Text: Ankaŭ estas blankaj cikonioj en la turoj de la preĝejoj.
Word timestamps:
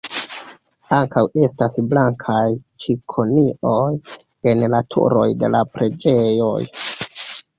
Ankaŭ 0.99 1.21
estas 1.47 1.75
blankaj 1.91 2.45
cikonioj 2.85 3.91
en 4.53 4.63
la 4.75 4.81
turoj 4.95 5.27
de 5.43 5.51
la 5.57 5.61
preĝejoj. 5.75 6.59